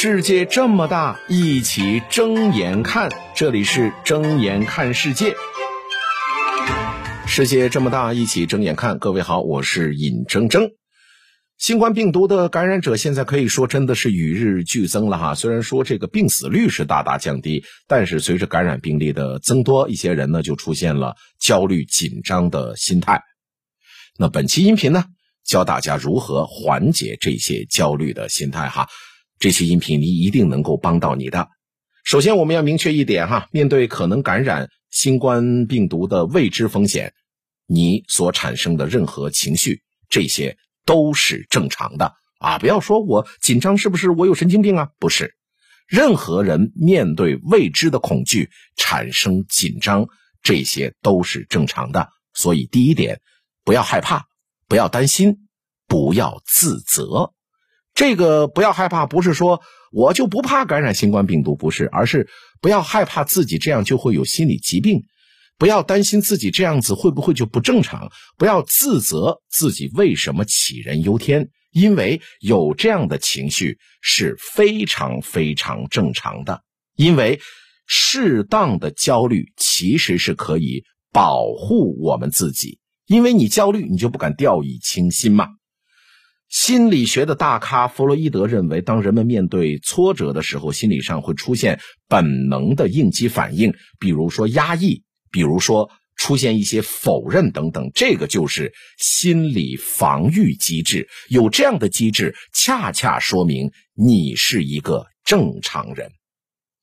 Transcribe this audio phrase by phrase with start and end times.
[0.00, 3.10] 世界这么大，一起睁眼看。
[3.34, 5.34] 这里是睁眼看世界。
[7.26, 9.00] 世界这么大，一起睁眼看。
[9.00, 10.70] 各位好，我是尹铮铮。
[11.56, 15.34] 新冠病毒的感染者现在可以说真的是与日俱增了哈。
[15.34, 23.22] 虽然说这个病死率是大大降低，但是随着感染病例的增多，一些人呢就出现了焦虑紧张的心态。
[24.16, 25.06] 那本期音频呢，
[25.44, 28.86] 教大家如何缓解这些焦虑的心态哈。
[29.38, 31.48] 这期音频你一定能够帮到你的。
[32.04, 37.12] 首先，我们要明确一点哈，面对可能感染新冠病毒的未知风险，
[37.66, 42.58] 你所产生的任何情绪，这些都是正常的啊！
[42.58, 44.88] 不要说我紧张，是不是我有神经病啊？
[44.98, 45.34] 不是，
[45.86, 50.08] 任何人面对未知的恐惧产生紧张，
[50.42, 52.08] 这些都是正常的。
[52.32, 53.20] 所以，第一点，
[53.64, 54.24] 不要害怕，
[54.66, 55.48] 不要担心，
[55.86, 57.34] 不要自责。
[57.98, 62.28] 这个不要害怕，不是说我就不怕感染新冠病毒，不是，而是
[62.60, 65.02] 不要害怕自己这样就会有心理疾病，
[65.58, 76.62] 不要担心自己这样子会不会就不正常，不要自责自己为什么杞人忧天，因为有这样的情绪是非常非常正常的，
[76.94, 77.40] 因为
[77.88, 85.48] 适当的焦虑其实是可以保护我们自己，因为你焦虑，你就不敢掉以轻心嘛。
[86.48, 101.06] 心理学的大咖弗洛伊德认为，当人们面对挫折的时候，心理上会出现本能的应激反应，比如说压抑，比如说出现一些否认等等，这个就是心理防御机制。
[101.28, 106.10] 有这样的机制，恰恰说明你是一个正常人。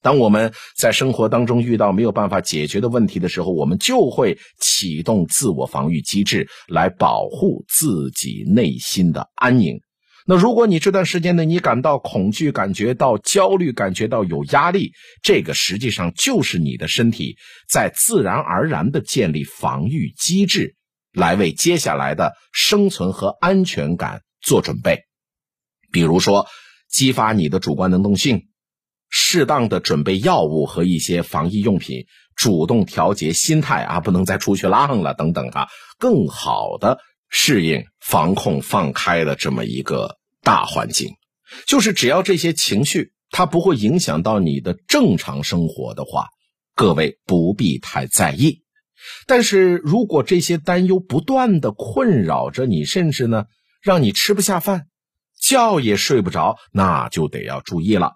[0.05, 9.79] 当我们在生活当中遇到没有办法解决的问题的时候，我们就会启动自我防御机制来保护自己内心的安宁。
[10.27, 14.91] 那如果你这段时间内你感到恐惧、感觉到焦虑、感觉到有压力，
[15.23, 20.75] 这个实际上就是你的身体在自然而然的建立防御机制，
[21.13, 24.99] 来为接下来的生存和安全感做准备。
[25.91, 26.45] 比如说，
[26.91, 28.44] 激发你的主观能动性。
[29.17, 32.05] 适当的准备药物和一些防疫用品，
[32.35, 36.99] 主动调节心态啊，不能再出去浪了等等啊，更好的
[37.29, 41.13] 适应防控放开的这么一个大环境。
[41.65, 46.27] 就是只要这些情绪它不会影响到你的正常生活的话，
[46.75, 48.63] 各位不必太在意。
[49.27, 53.45] 但是如果这些担忧不断的困扰着你，甚至呢
[53.81, 54.87] 让你吃不下饭，
[55.39, 58.15] 觉也睡不着，那就得要注意了。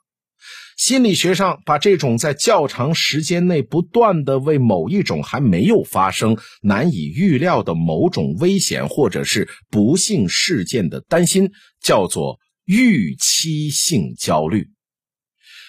[0.79, 11.51] 心理学上把这种在较长时间内不断的为某一种还没有发生、难以预料的某种危险或者是不幸事件的担心，
[11.83, 14.69] 叫做预期性焦虑。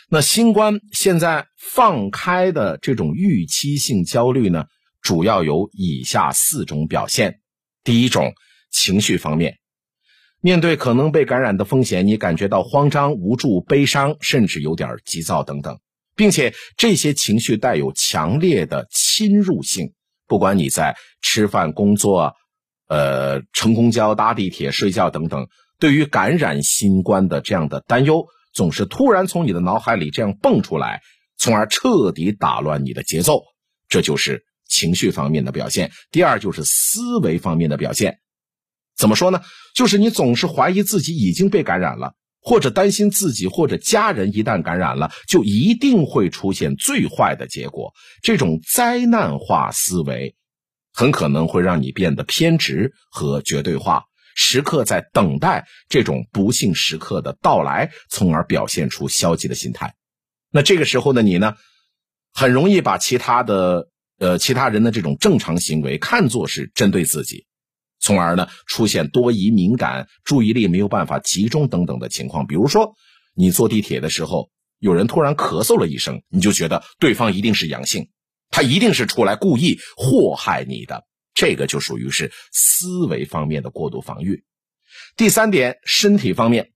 [0.08, 4.64] 那新冠现在放开的这种预期性焦虑呢，
[5.02, 7.40] 主要有以下四种表现。
[7.82, 8.32] 第一种，
[8.70, 9.56] 情绪方面。
[10.40, 15.78] 面对可能被感染的风险，你感觉到慌张、无助、悲伤，甚至有点急躁等等，
[16.16, 19.92] 并且这些情绪带有强烈的侵入性。
[20.26, 22.34] 不管你在吃饭、工作、
[22.88, 31.02] 呃乘公交、搭地铁、睡觉等等，对于感染新冠的这样的担忧，总是突然从你的脑海里这样蹦出来，
[31.36, 33.42] 从而彻底打乱你的节奏。
[33.88, 35.90] 这就是情绪方面的表现。
[36.12, 38.18] 第二就是思维方面的表现。
[39.00, 39.40] 怎么说呢？
[39.74, 42.12] 就是你总是怀疑自己已经被感染了，
[42.42, 47.94] 或者担心自己或者家人一旦感染了，就一定会出现最坏的结果。
[48.22, 50.36] 这种灾难化思维，
[50.92, 54.02] 很可能会让你变得偏执和绝对化，
[54.36, 59.94] 时刻在等待这种不幸时刻的到来，从而表现出消极的心态。
[60.52, 61.54] 那这个时候的你呢，
[62.34, 67.46] 很容易把其他的呃其他人的这种正常行为看作是针对自己。
[68.10, 72.44] 从而呢，出现多疑、敏感、注意力没有办法集中等等的情况。
[72.44, 72.92] 比如说，
[73.36, 78.08] 你坐地铁的时候，有人突然咳嗽了一声，你就觉得对方一定是阳性，
[78.50, 81.04] 他一定是出来故意祸害你的。
[81.36, 84.42] 这个就属于是思维方面的过度防御。
[85.16, 86.72] 第三点，身体方面，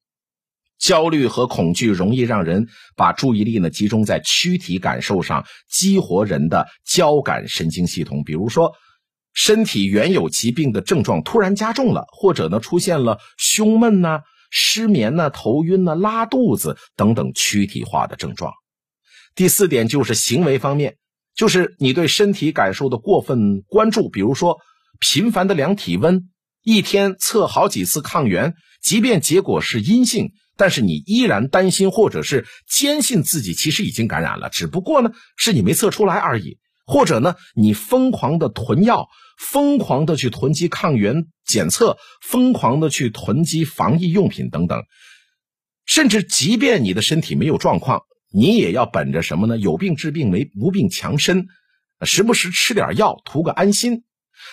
[0.78, 8.22] 焦虑和恐惧容易让人把注意力呢集中在躯体感受上，激活人的交感神经系统。
[8.22, 8.72] 比如说。
[9.34, 14.20] 身体原有疾病的症状突然加重了，或者呢出现了胸闷呐、
[14.50, 18.52] 失眠呐、头晕呐、拉肚子等等躯体化的症状。
[19.34, 20.96] 第四点就是行为方面，
[21.34, 24.58] 就是你对身体感受的过分关注，比如说
[25.00, 26.30] 频繁的量体温，
[26.62, 39.08] 一天测好几次抗原，即便结果是阴性，但是你依然担心或者是坚信自己其实已经感染了，只不过呢是你没测出来而已，或者呢你疯狂的囤药，
[39.38, 44.84] 疯狂的去囤积抗原检测，疯狂的去囤积防疫用品等等，
[45.86, 48.02] 甚至即便你的身体没有状况，
[48.32, 49.56] 你也要本着什么呢？
[49.58, 51.46] 有病治病，没无病强身，
[52.02, 54.04] 时不时吃点药，图个安心。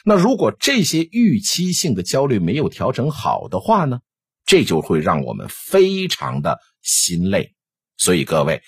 [0.06, 4.00] 那如果这些预期性的焦虑没有调整好的话呢？
[4.44, 7.54] 这就会让我们非常的心累，
[7.95, 8.62] 所以各位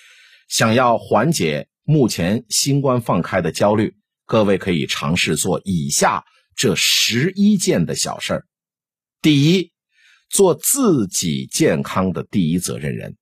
[0.48, 3.94] 想要缓解目前新冠放开的焦虑，
[4.24, 6.24] 各位可以尝试做以下
[6.56, 8.46] 这十一件的小事儿。
[9.20, 9.70] 第一，
[10.30, 13.16] 做自己健康的第一责任人。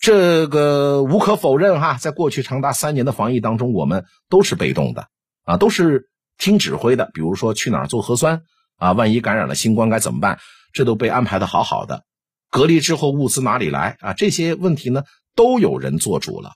[0.00, 5.08] 这个无可否认哈，在过去长达三年的防疫当中，我们都是被动的
[5.44, 7.10] 啊，都是听指挥的。
[7.12, 8.42] 比如说去哪儿做核酸
[8.76, 10.38] 啊，万一感染了新冠该怎么办？
[10.72, 12.04] 这都被安排的好好的，
[12.50, 14.14] 隔离之后物资哪里来啊？
[14.14, 15.02] 这些问题呢
[15.34, 16.52] 都有人做主了。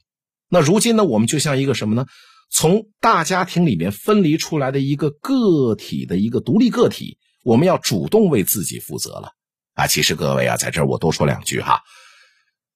[0.54, 2.04] 那如今呢，我们就像一个什么呢？
[2.50, 9.32] 从大家庭里面分离出来的一个个体的一个独立个体，我们要主动为自己负责了
[9.72, 9.86] 啊！
[9.86, 11.80] 其实各位啊，在这儿我多说两句哈，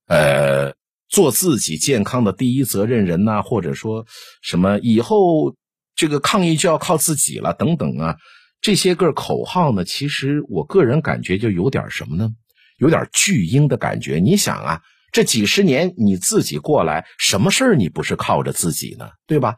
[0.07, 0.73] 呃，
[1.11, 4.07] 做自己健康的第一责任人呐，或者说
[4.41, 5.55] 什么以后
[5.95, 8.17] 这个抗疫就要靠自己了等等啊。
[8.63, 12.31] 这些个口号呢，其实我个人感觉就有点什么呢？
[12.79, 14.19] 有点巨婴的感觉。
[14.19, 14.81] 你想啊，
[15.17, 19.09] 这几十年你自己过来，什么事儿你不是靠着自己呢？
[19.27, 19.55] 对吧？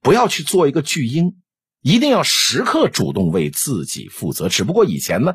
[0.00, 1.32] 不要去做一个巨婴，
[1.80, 4.48] 一定要时刻主动为自己负责。
[4.48, 5.32] 只不过以前呢，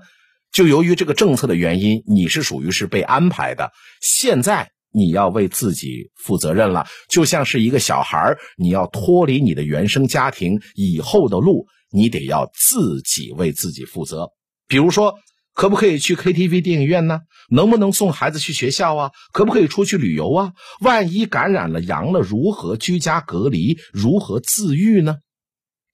[0.54, 3.69] 就由于这个政策的原因，你是属于是被安排的。
[4.02, 11.68] 现在你要为自己负责任了，就像是一个小孩你要脱离你的原生家庭，以后的路。
[11.92, 14.30] 你得要自己为自己负责，
[14.66, 15.14] 比如说，
[15.57, 17.21] 可不可以去 KTV、电影院呢？
[17.50, 19.12] 能不能送孩子去学校啊？
[19.33, 20.54] 可不可以出去旅游啊？
[20.81, 23.80] 万一感染了、阳了，如何居家隔离？
[23.92, 25.15] 如何自愈呢？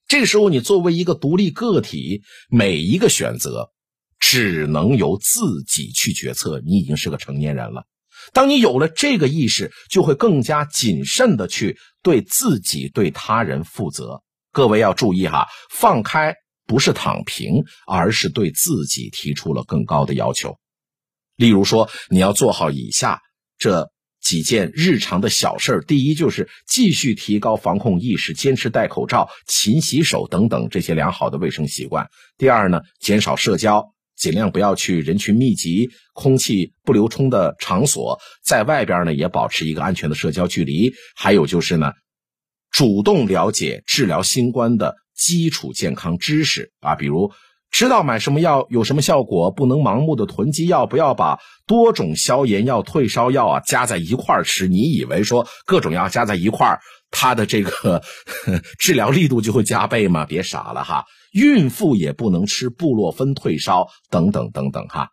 [0.06, 2.20] 这时候，你作为一个独立个体，
[2.50, 3.70] 每一个选择
[4.20, 6.60] 只能由自己去决策。
[6.62, 7.86] 你已经是个成年人了，
[8.34, 14.20] 当你有了这个意识，就会更加谨慎的去对自己、对他人负责。
[14.52, 16.34] 各位要注意哈，放开
[16.66, 20.56] 不是躺平，而是对自己提出了更高的要求。
[21.36, 23.20] 例如说，你要做好以下
[23.58, 23.90] 这
[24.20, 32.08] 几件日常的小事第一，就是继续提高防控意识，坚持戴口罩、勤洗手等等这些良好的卫生习惯。
[32.38, 40.92] 第二呢，减少社交，尽量不要去人群密集、空气不流通的场所，在外边呢也保持一个安全的社交距离。
[41.14, 41.92] 还有就是呢。
[42.76, 47.32] 主动了解治疗新冠的基础健康知识啊，比如
[47.70, 54.68] 知道买什么药有什么效果，不能盲目的囤积药，不要把多种消炎药、退烧药啊加在一块儿吃。
[54.68, 56.80] 你以为说各种药加在一块儿，
[57.10, 58.02] 它的这个
[58.78, 60.24] 治疗力度就会加倍吗？
[60.24, 61.04] 别傻了哈！
[61.32, 65.08] 孕妇也不能吃布洛芬退烧等等等等哈。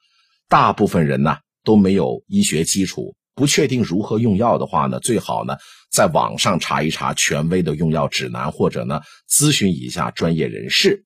[0.47, 3.15] 大部分人呢都没有医学基础。
[3.33, 5.55] 不确定如何用药的话呢，最好呢
[5.91, 11.05] 在网上查一查权威的用药指南，或者呢咨询一下专业人士。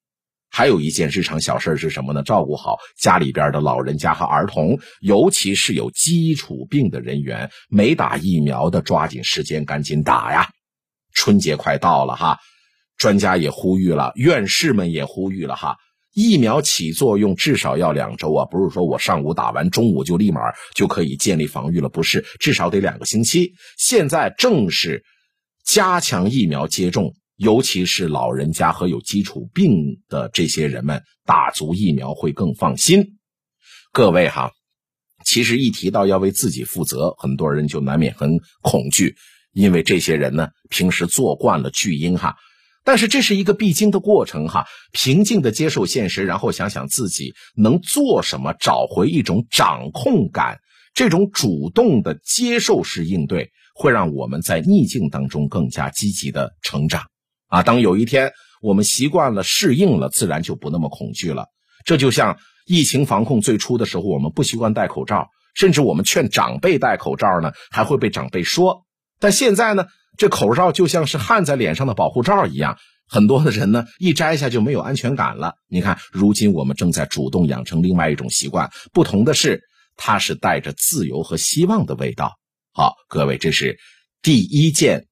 [0.50, 2.24] 还有一件日常小事是什么呢？
[2.24, 10.50] 照顾好家里边的老人家和儿童，尤其是有基础病的人员，没打疫苗的抓紧时间赶紧打呀！
[11.14, 12.40] 春节快到了哈，
[12.98, 15.76] 专家也呼吁了，院士们也呼吁了哈。
[16.16, 20.40] 疫苗起作用至少要两周啊，不是说我上午打完，中午就立马
[20.74, 23.52] 就可以建立防御了，不是，至少得两个星期。
[23.78, 25.04] 现在正是
[25.66, 33.18] 加强疫苗接种，尤其是老人家和有基础病的这些人们打足疫苗会更放心。
[33.92, 34.52] 各位哈，
[35.26, 39.18] 其实一提到要为自己负责，很多人就难免很恐惧，
[39.52, 42.38] 因为这些人呢平时做惯了巨婴哈。
[42.86, 50.60] 但是这是一个必经的过程哈，平静的接受现实，然后想想自己能做什么，找回一种掌控感，
[50.94, 57.08] 这种主动的接受式应对，会让我们在逆境当中更加积极的成长
[57.48, 57.64] 啊！
[57.64, 61.48] 当有一天我们习惯了、适应了，自然就不那么恐惧了。
[61.86, 62.38] 这就像
[62.68, 68.86] 疫情防控最初的时候，我们不习惯戴口罩，甚至我们劝长辈戴口罩呢，还会被长辈说。
[69.20, 69.88] 但现在呢？
[70.18, 75.56] 这口罩就像是焊在脸上的保护罩一样，很多的人呢一摘下就没有安全感了。
[75.68, 79.62] 你看，如今我们正在主动养成另外一种习惯，不同的是，
[79.96, 82.34] 它是带着自由和希望的味道。
[82.74, 83.78] 好，各位，这是
[84.22, 85.06] 第一件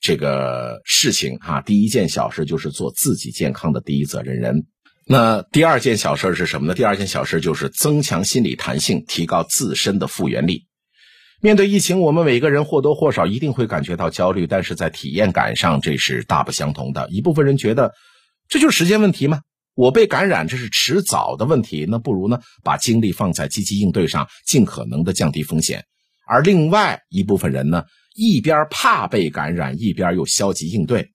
[0.00, 4.66] 这个事情哈，第一件小事就是做自己健康的第一责任人。
[5.06, 6.74] 那第二件小事是什么呢？
[6.74, 10.66] 第二件小事就是增强心理弹性，提高自身的复原力。
[11.42, 17.08] 面对疫情，我们每个人或多或少一定会感觉到焦虑，但是在体验感上这是大不相同的。
[17.08, 17.94] 一部分人觉得
[18.46, 19.40] 这就是时间问题吗？
[19.74, 25.82] 我被感染这是迟早的问题，那不如呢把精力放在积极应对上，尽可能的降低风险。
[26.28, 31.08] 而另外一部分人呢，一边怕被感染，一边又消极应对。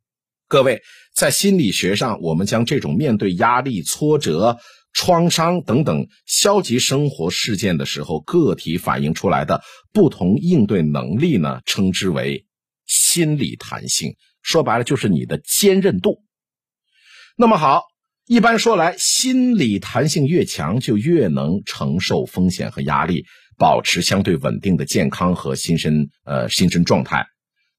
[0.47, 0.81] 各位，
[1.15, 4.57] 在心理学上，我们将这种面对压力、挫折。
[4.95, 9.61] 创伤等等消极生活事件的时候，个体反映出来的
[9.91, 12.45] 不同应对能力呢，称之为
[12.87, 14.15] 心理弹性。
[14.41, 16.23] 说白了，就是你的坚韧度。
[17.35, 17.83] 那么好，
[18.25, 23.25] 一般说来，心理弹性越强，就越能承受风险和压力，
[23.57, 27.27] 保持相对稳定的健康和心身呃心身状态。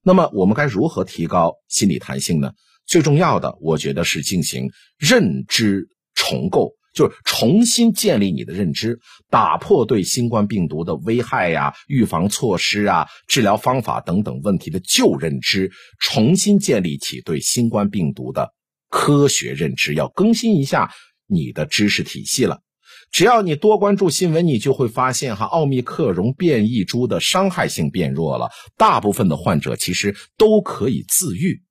[0.02, 2.52] 那么我们该如何提高心理弹性呢？
[2.86, 6.74] 最重要的，我觉得是进行认知重构。
[6.96, 8.98] 就是重新建立你的认知，
[9.30, 18.50] 打破对新冠病毒的危害呀、预防措施啊、治疗方法等等问题的旧认知，重新建立起对新冠病毒的
[18.88, 20.90] 科学认知，要更新一下
[21.28, 22.60] 你的知识体系了。
[23.12, 31.62] 只要你多关注新闻，你就会发现哈，奥密克戎变异株的伤害性变弱了，大部分的患者其实都可以自愈。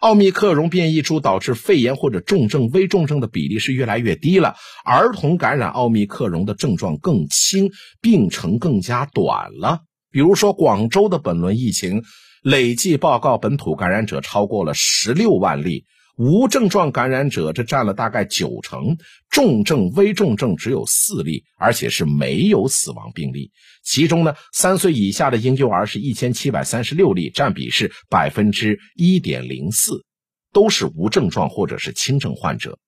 [0.00, 7.70] 奥密克戎变异株导致肺炎或者重症、危重症的比例是越来越低了，儿童感染奥密克戎的症状更轻，
[8.00, 9.80] 病程更加短了。
[10.10, 12.02] 比如说，广州的本轮疫情
[12.42, 15.84] 累计报告本土感染者超过了十六万例。
[16.16, 18.96] 无症状感染者这占了大概九成，
[19.30, 23.50] 重症、危重症只有四例，而且是没有死亡病例。
[23.82, 30.04] 其中呢，三岁以下的婴幼儿是一千七百三十六例，占比是百分之一点零四，
[30.52, 32.78] 都是无症状或者是轻症患者。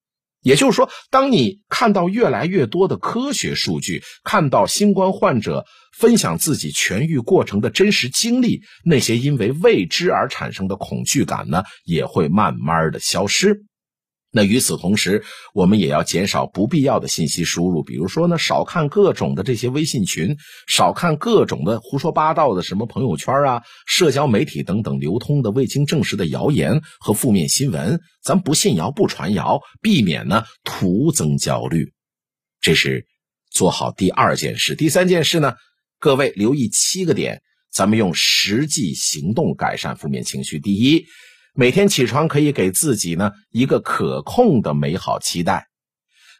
[0.45, 5.65] 也就是说，当你看到越来越多的科学数据，看到新冠患者
[5.99, 13.65] 分享自己痊愈过程的真实经历，那些因为未知而产生的恐惧感呢，也会慢慢的消失。
[14.37, 15.23] 那与此同时，
[15.53, 20.37] 我们也要减少不必要的信息输入，比如说呢，少看各种的这些微信群，
[20.67, 28.01] 少看各种的胡说八道的什么朋友圈啊、社交媒体等等流通的未经证实的谣言和负面新闻。
[28.25, 31.93] 咱不信谣不传谣，避免呢徒增焦虑。
[32.61, 33.07] 这是
[33.53, 34.75] 做好第二件事。
[34.75, 35.55] 第三件事呢，
[36.01, 37.41] 各位留意七个点，
[37.73, 40.59] 咱们用实际行动改善负面情绪。
[40.59, 41.07] 第一。
[41.57, 45.69] 每天起床可以给自己呢一个可控的美好期待。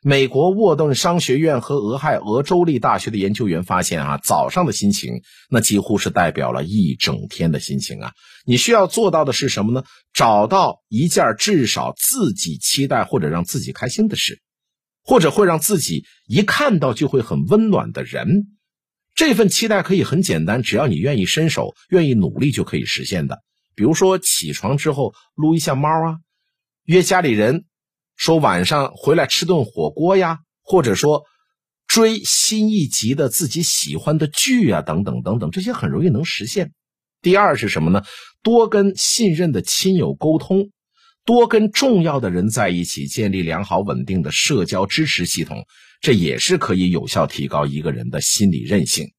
[0.03, 8.13] 美国沃顿商学院和俄亥俄州立大学的研究员发现啊，早上的心情那几乎是代表了一整天的心情啊。
[8.45, 9.85] 你需要做到的是什么呢？
[10.13, 14.41] 找到一件至少自己期待或者让自己开心的事，
[15.05, 18.49] 或者会让自己一看到就会很温暖的人。
[19.15, 23.39] 这份期待可以很简单，只要你愿意伸手，愿意努力就可以实现的。
[23.75, 26.19] 比如说起床之后撸一下猫啊，
[26.85, 27.65] 约家里人
[28.17, 31.25] 说晚上回来吃顿火锅呀，或者说
[31.89, 36.73] 追新一集的自己喜欢的剧啊，等等等等，这些很容易能实现。
[37.21, 38.03] 第二是什么呢？
[38.43, 40.71] 多跟信任的亲友沟通，
[41.25, 45.65] 多跟重要的人在一起，建立良好稳定的社交支持系统，
[46.01, 49.13] 这也是可以有效提高一个人的心理韧性。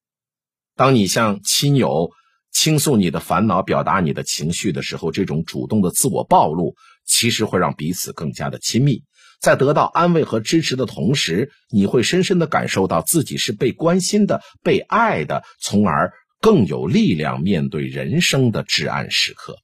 [0.75, 2.09] 当你向亲友。
[2.55, 9.03] 倾诉你的烦恼，表达你的情绪的时候，这种主动的自我暴露，其实会让彼此更加的亲密。
[9.41, 19.57] 在得到安慰和支持的同时，你会深深的感受到自己是被关心的、被爱的，从而更有力量面对人生的至暗时刻。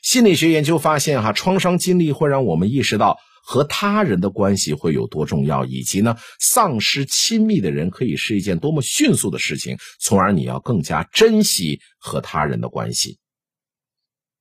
[0.00, 3.18] 心理学研究发现，哈，创伤经历会让我们意识到。
[3.42, 13.18] 和他人的关系会有多重要，以及呢，丧失亲密的人可以是一件多么迅速的事情，从而你要更加珍惜和他人的关系。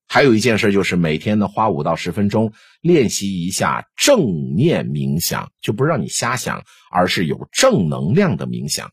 [0.08, 2.51] 还有一件事就是，每天呢花五到十分钟
[2.82, 8.91] 练习一下正念冥想，就不让你瞎想，而是有正能量的冥想。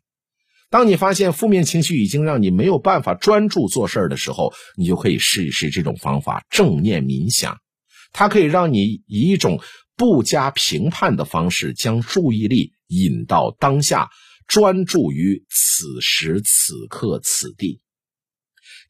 [0.69, 7.59] 当你发现负面情绪已经让你没有办法专注做事儿的时候，你就可以试一试这种方法——正念冥想，
[8.13, 9.61] 它可以让你以一种。
[9.97, 14.11] 不加评判的方式，将注意力引到当下，
[14.47, 17.81] 专注于此时此刻此地。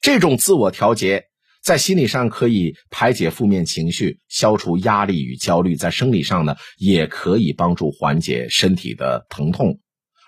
[0.01, 1.25] 这种自我调节，
[1.63, 9.81] 在心理上可以排解负面情绪，消除压力与焦虑；在生理上呢，也可以帮助缓解身体的疼痛。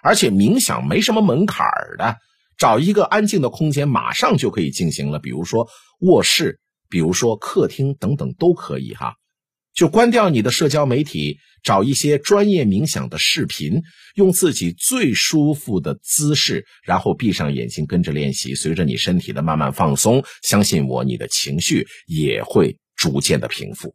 [0.03, 2.17] 而且冥想没什么门槛儿的，
[2.57, 5.19] 找一个安静的空间，马上就可以进行了。
[5.19, 5.69] 比如说
[6.01, 9.15] 卧室，比如说客厅等等，都可以哈。
[9.79, 13.81] 就关掉你的社交媒体，找一些专业冥想的视频，
[14.17, 18.57] 用自己最舒服的姿势，然后闭上眼睛跟着练习。
[18.57, 23.95] 随着你身体的慢慢放松，相信我，你的情绪也会逐渐的平复。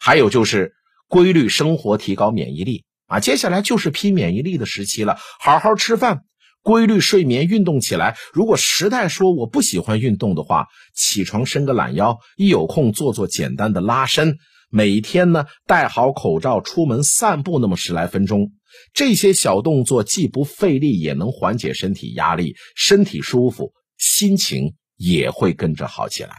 [0.00, 0.72] 还有就是
[1.06, 3.20] 规律生活，提高免疫力啊！
[3.20, 6.22] 接下来就是拼免疫力的时期了，好好吃饭。
[6.64, 8.16] 规律睡眠，运动起来。
[8.32, 10.66] 如果实在说我不喜欢运动的话，
[10.96, 14.36] 起床伸个懒腰，一有空做做简单的拉伸。
[14.74, 18.50] 每天呢，戴好口罩出门散步那么十来分钟。
[18.92, 26.34] 这些小动作既不费力，也能缓解身体压力，身体舒服，心情也会跟着好起来。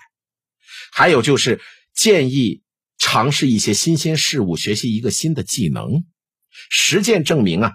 [0.91, 1.61] 还有就是
[1.95, 2.61] 建议
[2.97, 6.03] 尝试一些新鲜事物，学习一个新的技能。
[6.69, 7.71] 实践证明啊。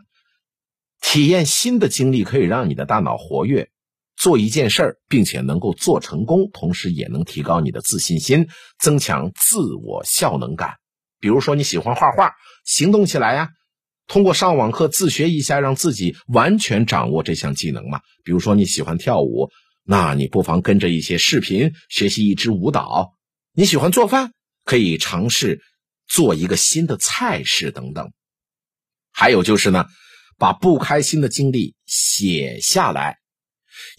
[1.00, 3.70] 体验新的经历可以让你的大脑活跃，
[4.20, 8.46] 做一件事儿，并且能够做成功，同时也能提高你的自信心，
[8.78, 10.74] 增强自我效能感。
[11.18, 12.32] 比如说你喜欢画画，
[12.64, 13.48] 行动起来呀！
[14.06, 18.00] 通过上网课自学一下，让自己完全掌握这项技能嘛。
[18.22, 19.48] 比如说你喜欢跳舞，
[19.84, 23.12] 那你不妨跟着一些视频学习一支舞蹈。
[23.54, 24.32] 你喜欢做饭，
[24.64, 25.60] 可以尝试
[26.06, 28.12] 做一个新的菜式等等。
[29.12, 29.86] 还有就是呢。
[30.40, 33.19] 把不开心的经历写下来。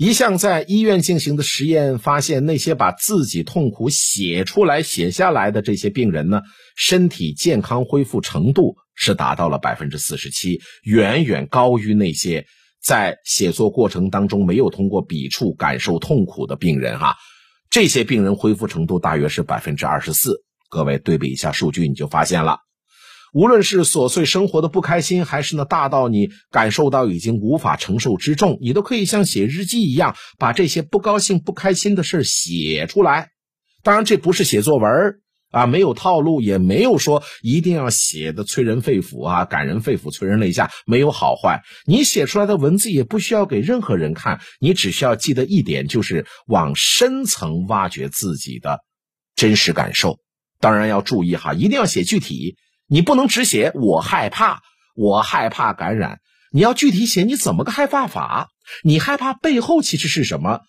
[0.02, 6.42] 一项在医院进行的实验发现，那些把自己痛苦写出来、写下来的这些病人呢，
[6.76, 12.48] 身体健康恢复程度是达到了百分之四十七，远远高于那些
[12.84, 16.98] 在写作过程当中没有通过笔触感受痛苦的病人。
[16.98, 17.16] 哈，
[17.70, 20.44] 这些病人恢复程度大约是百分之二十四。
[20.72, 22.58] 各位对比一下数据，你就发现了。
[23.34, 33.30] 无论是琐碎生活的不开心，还是那大到你感受到已经无法承受之重，你都可以像写日记一样，把这些不高兴、不开心的事写出来。
[33.84, 41.62] 当然，这不是写作文啊，没有套路，也没有说一定要写的催人肺腑啊、感人肺腑、催人泪下，没有好坏。
[41.86, 48.82] 你写出来的文字也不需要给任何人看，你只需要记得一点，就是往深层挖掘自己的
[49.38, 50.20] 真实感受。
[50.60, 52.58] 当然要注意哈，一定要写具体。
[52.92, 54.60] 你不能只写我害怕，
[54.96, 56.20] 我害怕感染。
[56.52, 58.50] 你要具体写你怎么个害怕法？
[58.84, 60.60] 你害怕背后其实是什么？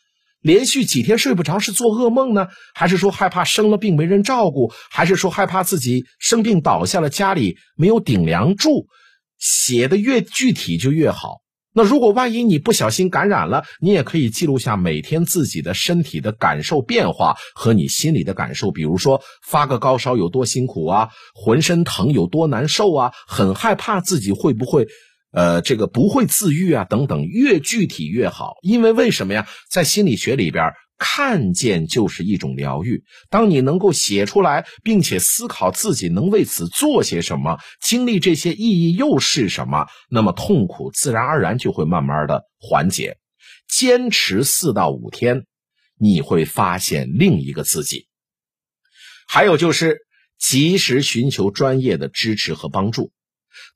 [0.41, 8.87] 连续几天睡不着是做噩梦呢，还是说害怕生了病没人照顾，还是说害怕自己生病倒下了家里没有顶梁柱？
[9.41, 11.42] 写的越具体就越好。
[11.75, 24.87] 那如果万一你不小心感染了，你也可以记录下每天自己的身体的感受变化和你心里的感受，比如说发个高烧有多辛苦啊，浑身疼有多难受啊，很害怕自己会不会，
[25.33, 28.57] 呃，这个不会自愈啊，等等，越具体越好。
[28.63, 29.47] 因为为什么呀？
[29.71, 30.73] 在心理学里边。
[31.05, 33.03] 看见就是一种疗愈。
[33.29, 43.19] 当你能够写出来，并且思考自己能为此做些什么，经历这些意义又是什么，那么痛苦自然而然就会慢慢的缓解。
[43.69, 45.45] 坚持四到五天，
[45.99, 48.07] 你会发现另一个自己。
[49.27, 49.99] 还有就是
[50.39, 53.11] 及时寻求专业的支持和帮助。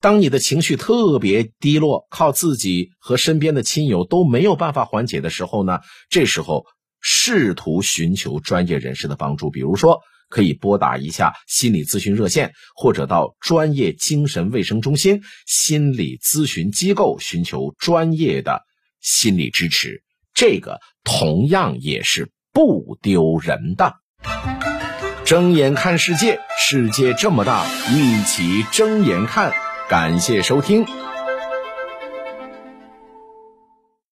[0.01, 5.81] 当你的情绪特别低落，靠自己和身边的亲友都没有办法缓解的时候呢？
[6.09, 6.65] 这时候。
[7.09, 18.63] 试图寻求专业人士的帮助，比如说可以拨打一下心理咨询热线，或者到专业精神卫生中心、心理咨询机构寻求专业的
[19.01, 20.03] 心理支持。
[20.35, 23.95] 这个同样也是不丢人的。
[25.25, 29.53] 睁眼看世界，世界这么大，一起睁眼看。
[29.89, 31.06] 感谢收听。